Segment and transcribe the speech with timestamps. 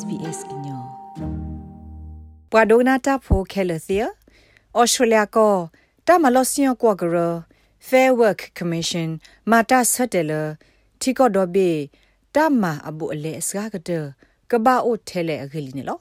[0.00, 0.82] SBS ညော
[2.50, 3.98] ပဝဒနာတာဖိုခဲလသီ
[4.78, 5.54] ဩစတြေးလျကို
[6.06, 7.16] တာမလောစညကွာဂရ
[7.88, 9.08] Fair Work Commission
[9.50, 10.32] မာတာဆတ်တယ်လ
[11.00, 11.70] တီကောဒိုဘေ
[12.34, 13.90] တာမအဘူအလေစကားကတ
[14.50, 15.98] ကဘာအိုထဲလေအဂလီနေလော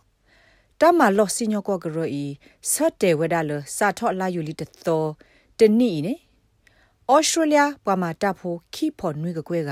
[0.79, 2.25] တာမလောစညကွာဂရဤ
[2.71, 5.05] ဆတ်တယ်ဝဒါလစာထော့လာယူလီတသော
[5.59, 6.13] တနိနေ
[7.11, 9.71] ဩစတြေးလျပဝမာတာဖိုခီဖော်နွေကကွဲက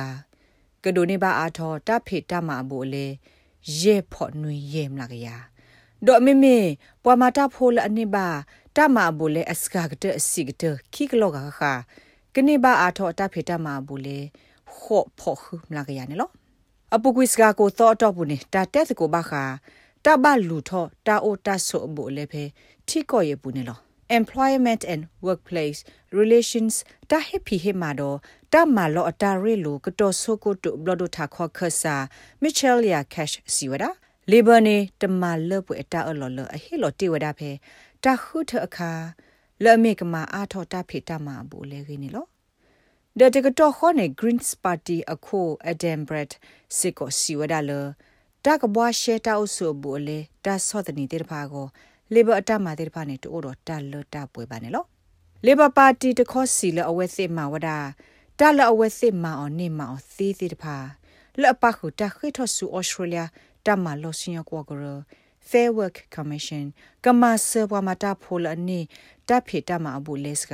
[0.83, 3.07] ကဒိုနေပါအာထောတဖေတမအဘူအလေ
[3.81, 5.27] ရဲဖော်နွေရဲမလာကရ
[6.05, 6.57] ဒေါ်မေမေ
[7.03, 8.27] ပွာမာတာဖိုလအနိဘာ
[8.75, 11.73] တမအဘူလေအစကာကတအစီကတခိကလောကခါ
[12.35, 14.19] ကနေဘာအာထောတဖေတမအဘူလေ
[14.75, 16.29] ခော့ဖော်ခုမလာကရနေလော
[16.95, 19.43] အပုကွိစကာကိုသောတော့ဘူးနေတာတက်စကိုဘာခါ
[20.05, 22.43] တဘလူထောတာအိုတဆုအဘူလေဖေ
[22.87, 23.79] ထိကောရပူနေလော
[24.19, 25.79] employment and workplace
[26.19, 26.75] relations
[27.11, 28.13] တာဟပီဟေမာဒို
[28.53, 31.95] တာမာလောအတာရီလိုကတော့ဆိုကိုတုဘလဒိုတာခေါ်ခဆာ
[32.41, 33.85] မီချယ်လျာကက်ရှ်စီဝဒ
[34.31, 37.51] လေဘာနေတမလပွေအတာအလော်လအဟီလိုတီဝဒဖေ
[38.03, 38.91] တာခုထအခါ
[39.63, 42.25] လဲမေကမာအာထောတာဖေတာမာဘူလေခင်းနီလော
[43.19, 45.39] ဒတကတော့ခေါနေ Greens Party အခု
[45.71, 46.31] Adam Brett
[46.77, 47.71] စစ်ကိုစီဝဒလ
[48.45, 51.67] တာကဘွားရှဲတာအုပ်စုဘူလေတာဆော့တနီတေတဖာကို
[52.13, 54.85] လေဘာအတမာတေတဖာနေတိုးတော့တာလတာပွေပါနေလော
[55.45, 57.77] လေဘာပါတီတခေါစီလအဝဲစစ်မှာဝဒါ
[58.39, 60.77] တာလအဝဲစစ်မှာအော်နေမှာအော်သေးသေးတဖာ
[61.41, 63.21] လက်ပခုတခိထဆူဩစတြေးလျ
[63.65, 64.83] တမလောစင်ကွာဂရ
[65.49, 66.65] Fair Work Commission
[67.03, 68.79] ကမဆဘမတာဖိုလအနေ
[69.27, 70.53] တဖေတမအဘူးလက်စက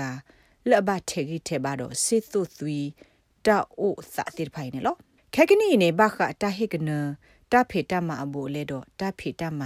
[0.69, 2.79] လက်ဘထေကြီးထေဘာတော့စစ်သူသွီ
[3.45, 4.95] တာအိုသတိဖိုင်နေလော
[5.33, 6.89] ခဲကနီနေဘခတာဟိကန
[7.53, 9.61] တာဖေတမအဘူးလေတော့တာဖေတမ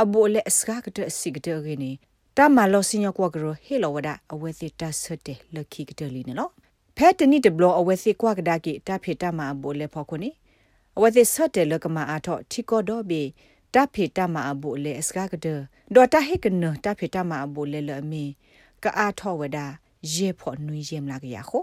[0.00, 1.98] အဘူးလေအစကကတစီကတရင်း
[2.36, 6.48] တာမလောစင်ကွာဂရဟေလောဝဒအဝဲစစ်တဆတ်တယ်လခိကတလီနေလော
[6.96, 10.30] ဖဲတနီတဘလအဝဲစစ်ကွာကဒါကိတာဖေတမအဘူးလေဖော်ခုနီ
[10.96, 13.22] အဝဲစစ်ဆတ်တယ်လကမအာထောထီကောတော့ဘေ
[13.74, 15.46] တာဖေတမအဘူလေအစကားကဒ
[15.94, 18.24] ဒေါ်တာဟိကနတာဖေတမအဘူလေလအမီ
[18.82, 19.58] ကအားထောဝဒ
[20.14, 21.58] ရေဖို့နွေးရင်လာကြရခု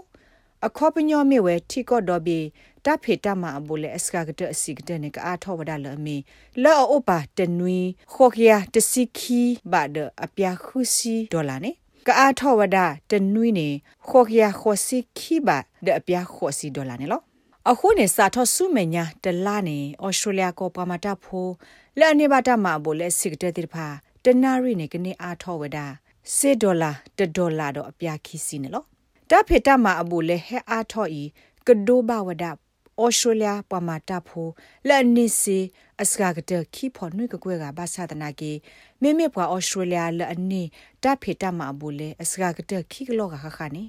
[0.66, 2.38] အခေါပညောမြေဝဲထီကော့ဒေါ်ဘီ
[2.84, 6.16] တာဖေတမအဘူလေအစကားကဒအစီကဒနေကအားထောဝဒလအမီ
[6.62, 7.78] လောအိုပါတနွေ
[8.14, 9.40] ခေါခရတစီခီ
[9.72, 11.70] ဘာဒအပြခုစီဒေါ်လာနေ
[12.06, 12.78] ကအားထောဝဒ
[13.10, 13.68] တနွေနေ
[14.08, 17.20] ခေါခရခေါစီခီဘာဒအပြခေါစီဒေါ်လာနေလော
[17.70, 21.46] အခုနေစာထောဆုမညာတလာနေဩစတြေးလျကိုပမာတာဖို
[21.98, 23.86] လဲနေပါတာမှာဘိုလဲစစ်တဲ့တိဖာ
[24.24, 25.86] တနာရီနေကနေအားထောဝဒါ
[26.36, 28.86] စေဒေါ်လာတဒေါ်လာတော့အပြာခီစီနေလို့
[29.30, 31.22] တဖေတာမှာအဘိုလဲဟဲအားထောဤ
[31.66, 32.50] ကဒိုဘဝဒါ
[33.02, 34.46] ဩစတြေးလျပမာတာဖို
[34.88, 35.58] လဲနေစီ
[36.02, 38.52] အစကာကတခီဖော်နွေကကွဲကဘာသာတနာကေ
[39.02, 40.62] မိမိပွားဩစတြေးလျလဲအနေ
[41.02, 43.84] တဖေတာမှာအဘိုလဲအစကာကတခီကလောကခခနေ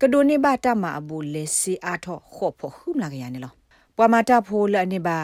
[0.00, 3.54] ကဒိုနေဘာတာမှာအဘိုလဲစီအားထောခော့ဖို့ခုမလာကြရနေလို့
[3.96, 5.18] ပမာတာဖိုလဲအနေပါ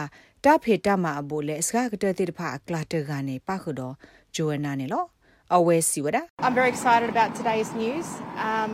[0.45, 3.93] တဖေတမအဘိုလေစကားကတဲ့တိဖာကလာတကနေပါခတော့
[4.35, 5.05] ဂျိုဝနာနေလော
[5.55, 8.07] အဝဲစီဝဒ I'm very excited about today's news.
[8.47, 8.73] Um,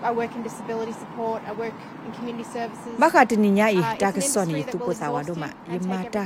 [0.00, 1.42] I work in disability support.
[1.46, 1.74] I work
[2.06, 2.92] in community services.
[3.02, 5.44] ဘခတနိညာဤတာကစောနီသူပသာဝဒမ
[5.74, 6.24] ယမတာ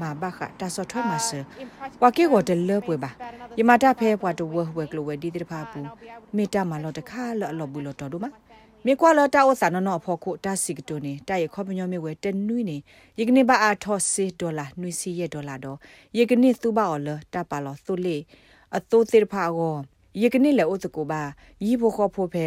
[0.00, 1.28] မဘခတာစောထွမဆ
[2.02, 3.10] ဝကေကိုတလပွေပါ
[3.58, 5.80] ယမတာဖဲပွားတဝဝကလဝဒီတိဖာပူ
[6.36, 8.26] မေတာမလောတခါလောအလောဘူးလောတော်ဒုမ
[8.84, 12.76] မြေကွာလတာဝဆာနော်နော်ဖို့ကိုတာစီကတိုနေတာရခေါပညောမြေဝဲတနွိနေ
[13.18, 15.76] ယေကနေပါအာထောစီဒေါ်လာနွိစီရဲ့ဒေါ်လာတော့
[16.18, 18.16] ယေကနေသူပါအော်လတာပါလောသုလေ
[18.76, 19.74] အသိုးသေးဖာကို
[20.22, 21.22] ယေကနေလေဥတကိုပါ
[21.64, 22.46] ရီဘခေါဖို့ဖဲ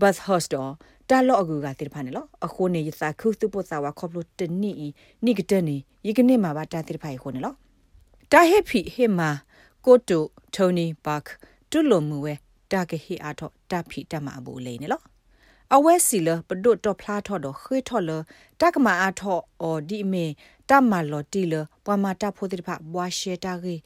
[0.00, 0.72] ဘတ်ဟော့စ်တော့
[1.10, 4.72] တာလော့အကူကတိဖာနေလောအခုနေယစာခုသူပုစာဝခေါပလို့တနိ
[5.24, 5.76] နိကတနေ
[6.06, 7.54] ယေကနေမှာပါတာတိဖာခုနေလော
[8.32, 9.30] တာဟေဖီဟေမာ
[9.86, 10.24] ကိုတို
[10.54, 11.22] တိုနီဘတ်
[11.70, 12.34] တူလိုမူဝဲ
[12.72, 15.02] တာကဟီအာထောတာဖီတမအဘူလေးနေလော
[15.74, 18.10] အဝဲစီလပဒုတ်တော့ဖလားထော့တော့ခွေးထော့လ
[18.60, 20.24] တကမာအထော့အော်ဒီမေ
[20.70, 23.76] တမလော်တီလပွာမာတာဖိုတိဖဘွာရှေတာရီ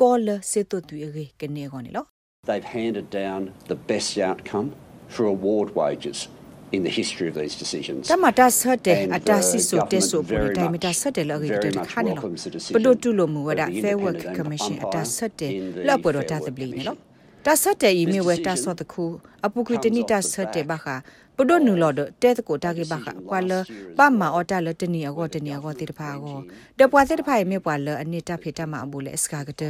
[0.00, 2.04] ကောလစေတုတူရီကနေကောနေလော
[2.48, 3.40] They've handed down
[3.70, 4.68] the best outcome
[5.14, 6.18] for award wages
[6.76, 8.02] in the history of these decisions.
[8.12, 12.24] တမတာဆတ်တဲ့အတာစီဆိုတက်ဆိုပူတိုင်မတာဆတ်တယ်လောရီတဲ့ခါနေလော
[12.76, 15.52] ပဒုတ်တူလိုမူဝဒ Fair Work Commission အတာဆတ်တယ်
[15.88, 16.96] လောပေါ်တော့တာသပလီနေလော
[17.46, 19.04] တာဆတ်တဲ့ဤမြေဝဲတာဆော့တခု
[19.46, 20.86] အပုကွေတနိတာဆတ်တဲ့ဘခ
[21.36, 23.52] ပဒိုနူလော်ဒတဲတကိုတာကေဘခကွာလ
[23.98, 26.38] ပမအော်တာလတနီအကောတနီအကောတိတဖာကော
[26.78, 29.62] တပွားတိတဖိုင်မြေပွာလအနိတာဖေတမအဘူလေစကာကတ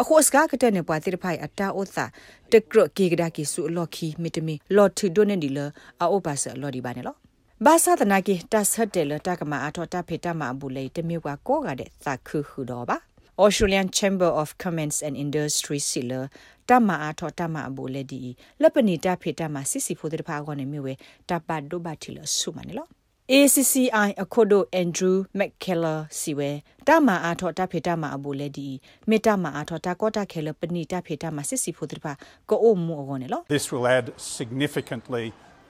[0.00, 2.04] အခုစကာကတနေပွားတိတဖိုင်အတာဥစာ
[2.52, 5.58] တကရကေကဒါကေဆူလော်ခီမီတမီလော်ထီဒိုနေဒီလ
[6.00, 7.16] အိုပါဆလော်ဒီပါနေလော
[7.64, 12.96] ဘာသာတနာကေတဆတ်တယ်လတကမအထောတာဖေတမအဘူလေတမျိုးကကောကတဲ့သခုခုတော့ပါ
[13.38, 16.20] Australian Chamber of Commerce and Industry sila
[16.68, 18.22] တမအားထောတမအဘူလေဒီ
[18.62, 20.92] လပနီတဖေတမစစ်စီဖိုတဲ့ဖာကောနေမြဝဲ
[21.28, 22.86] တပတ်ဒိုဘတ်တီလဆုမနေလော
[23.32, 26.50] ACCI အခုဒိုအန်ဒရူးမက်ကယ်လာစီဝဲ
[26.88, 28.68] တာမာအာထောတာဖေတာမာအဘူလေဒီ
[29.10, 32.12] မေတာမာအာထောတာကောတာခဲလပနီတာဖေတာမာစစ်စီဖို့တပါ
[32.48, 34.06] ကိုအိုမူအောနေလော This will add
[34.38, 35.26] significantly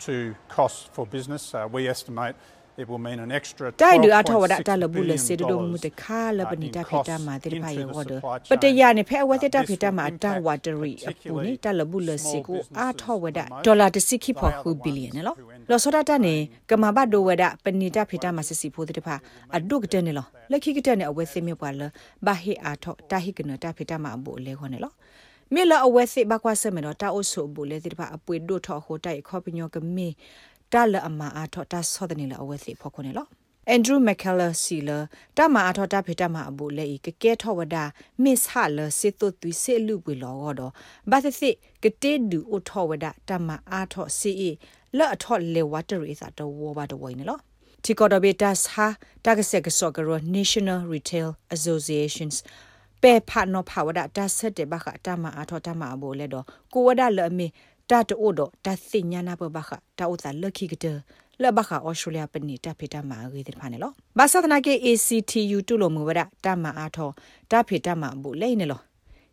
[0.07, 0.15] to
[0.57, 1.43] costs for business.
[1.55, 2.35] Uh, we estimate
[2.81, 7.27] it will mean an extra တိုင်ဒူအထောဝဒတာလ $12.6 ဘူးလ billion စေဒိုမူတခါလပ uh, နီ in တာဖေတာ costs
[7.27, 8.73] မာတေဖာ into ယေ the ဝဒ supply ပတ chain.
[8.81, 14.63] ရနေဖဲအဝတေတာ Uh, ဖေ this တာမာ will တာ impact ဝါတရီအပူနေတလဘူးလစေကို small အာထောဝဒ businesses ဒေါ်လာတစိခိဖော် They are
[14.63, 16.35] ခု the ဘီလီယံ ones နော် who end up လောစောဒတာနေ
[16.71, 19.15] ကမဘဒိုဝဒပနီတာဖေတာမာစစ်စီဖို့တပါ
[19.57, 21.83] အဒုကတဲ့နေလောလက်ခိကတဲ့နေအဝဲစေမြေပွာလ
[22.27, 24.93] ဘာဟီအာထောတာဟီကနတာဖေတာမာအဘူလေခေါနေလော
[25.55, 30.09] မေလာအဝဲစစ်ဘကွာစမေတော့တာအိုဆိုဘူလေတိတပါအပွေဒိုထောဟိုတိုက်ခေါပညောကမေ
[30.73, 33.27] တာလအမအားထောတာဆောဒနေလအဝဲစစ်ဖော်ခုနေလော
[33.71, 34.99] အန်ဒရူးမက်ကယ်လာစီလာ
[35.37, 37.77] တမအထောတာဖေတမအဘူလေကကဲထောဝဒ
[38.23, 40.73] မစ်ဟာလစစ်တုသွီစေလူပွေလောတော့
[41.11, 44.33] ဘာသစ်ကတေဒူအထောဝဒတမအားထောစီ
[44.97, 47.41] လော့အထောလေဝတရီစာတော့ဝဘာတော့ဝိုင်းနော်
[47.85, 48.87] တီကော်ဒဘေတာစ်ဟာ
[49.25, 52.37] တာကဆက်ကဆော့ကရော National Retail Associations
[53.03, 57.47] ပေဖာနောဖာဝဒတာဆက်တဲ့ဘခတာမအထောတာမအဘူလေတော့ကိုဝဒလအမေ
[57.91, 60.97] တာတိုဒတာသိညာနာဘဘခတာဥတာလခိကတဲ့
[61.43, 67.11] လဘခအော်စတြေးလျပနီတာဖေတာမာရီတဲ့ဖာနေလောဘာသဒနာကေ ACTU တူလိုမူဝဒတာမအားထော
[67.51, 68.81] တာဖေတာမာဘူးလဲနေလော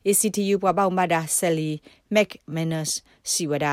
[0.07, 1.69] ACTU ပွားပေါမဒါဆယ်လီ
[2.13, 2.88] မက်မနက်
[3.31, 3.68] စီဝဒ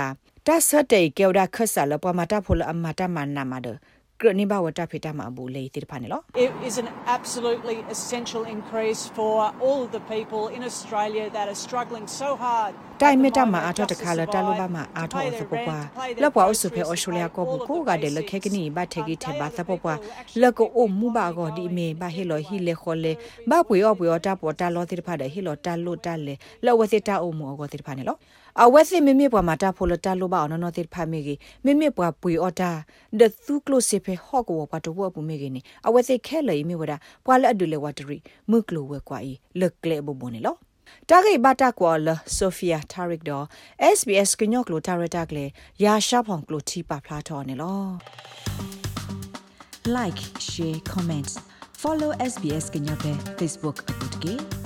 [0.46, 3.67] တာဆတ်တေကေဝဒခဆာလပွားမတာဖိုလအမတာမနာမဒ
[4.23, 11.47] ကရနိဘဝတာဖေတာမာဘူးလဲတဲ့ဖာနေလော It is an absolutely essential increase for all of the people in Australia that
[11.53, 12.73] are struggling so hard.
[13.03, 15.85] တိုင်မီတာမှာအာထောတခါလတာလိုပါမှာအာထောစပပွား
[16.23, 19.99] လက်ပွားအစုဖဲအော်စတြေးလျကိုဘူကိုကတဲ့လက်ခဲကနီဘာထေဂီထေဘာသပပွား
[20.41, 23.13] လက်ကိုအမှုပါကောဒီမေဘာဟီလိုဟီလေခေါ်လေ
[23.51, 26.35] ဘာပွေောပွေောတာပေါ်တာလောတိဖာတဲ့ဟီလိုတာလို့တာလေ
[26.65, 28.17] လက်ဝစီတာအမှုအောတိဖာနေလော
[28.60, 32.70] အဝက်စီမိမိပွားမှာတာဖိုလတာလိုပါအောင်နော်တိဖာမိကြီးမိမိပွားပွေအောတာ
[33.19, 36.93] ဒသူကလိုစီဖဲဟော့ကောပါတော့ပူမိကြီးနေအဝက်စီခဲလေမိဝဒ
[37.25, 38.19] ပွာလက်အဒူလေဝတရီ
[38.50, 40.56] မုကလိုဝဲကွာဤလက်ကလေဘဘနေလော
[41.08, 43.44] တာဂိဘတာကွာလဆိုဖီယာတာရစ်ဒေါ်
[43.96, 45.44] SBS ကညော့ကလိုတာရတာကလေ
[45.84, 47.82] ရာရှာဖောင်ကလိုတီပါဖလာတော်နေလော
[49.96, 51.34] like share comments
[51.81, 54.62] follow SBS ကညော့ပဲ Facebook အပုတ်ကေ